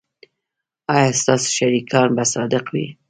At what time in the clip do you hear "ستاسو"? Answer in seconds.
1.21-1.47